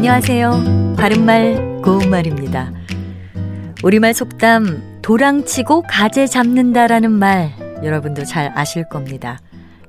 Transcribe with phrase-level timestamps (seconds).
[0.00, 0.94] 안녕하세요.
[0.96, 2.72] 바른말 고운말입니다.
[3.84, 7.52] 우리말 속담 도랑치고 가재 잡는다라는 말
[7.84, 9.38] 여러분도 잘 아실 겁니다.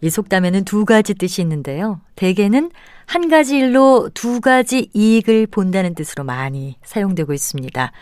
[0.00, 2.00] 이 속담에는 두 가지 뜻이 있는데요.
[2.16, 2.70] 대개는
[3.04, 7.92] 한 가지 일로 두 가지 이익을 본다는 뜻으로 많이 사용되고 있습니다.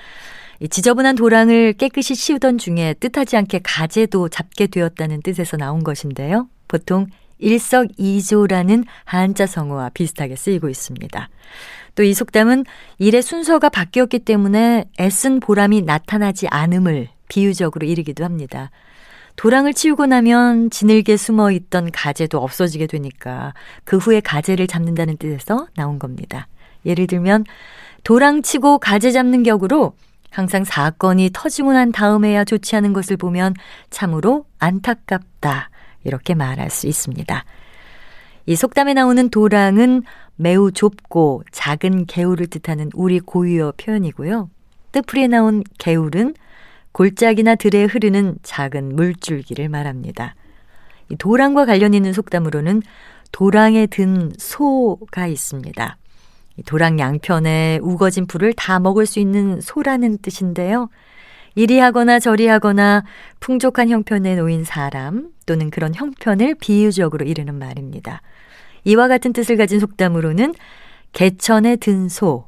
[0.60, 6.46] 이 지저분한 도랑을 깨끗이 치우던 중에 뜻하지 않게 가재도 잡게 되었다는 뜻에서 나온 것인데요.
[6.68, 11.28] 보통 일석이조라는 한자 성어와 비슷하게 쓰이고 있습니다.
[11.96, 12.64] 또 이 속담은
[12.98, 18.70] 일의 순서가 바뀌었기 때문에 애쓴 보람이 나타나지 않음을 비유적으로 이르기도 합니다.
[19.36, 23.52] 도랑을 치우고 나면 지늘게 숨어 있던 가재도 없어지게 되니까
[23.84, 26.48] 그 후에 가재를 잡는다는 뜻에서 나온 겁니다.
[26.86, 27.44] 예를 들면
[28.04, 29.94] 도랑 치고 가재 잡는 격으로
[30.30, 33.54] 항상 사건이 터지고 난 다음에야 좋지 않은 것을 보면
[33.90, 35.70] 참으로 안타깝다.
[36.06, 37.44] 이렇게 말할 수 있습니다.
[38.46, 40.02] 이 속담에 나오는 도랑은
[40.36, 44.48] 매우 좁고 작은 개울을 뜻하는 우리 고유어 표현이고요.
[44.92, 46.34] 뜻풀이에 나온 개울은
[46.92, 50.34] 골짜기나 들에 흐르는 작은 물줄기를 말합니다.
[51.10, 52.82] 이 도랑과 관련 있는 속담으로는
[53.32, 55.98] 도랑에 든 소가 있습니다.
[56.64, 60.88] 도랑 양편에 우거진 풀을 다 먹을 수 있는 소라는 뜻인데요.
[61.56, 63.02] 이리 하거나 저리 하거나
[63.40, 68.20] 풍족한 형편에 놓인 사람 또는 그런 형편을 비유적으로 이르는 말입니다.
[68.84, 70.54] 이와 같은 뜻을 가진 속담으로는
[71.12, 72.46] 개천에 든 소,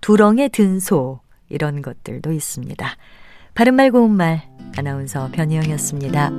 [0.00, 2.96] 두렁에 든 소, 이런 것들도 있습니다.
[3.54, 4.42] 바른말 고운말
[4.76, 6.30] 아나운서 변희영이었습니다.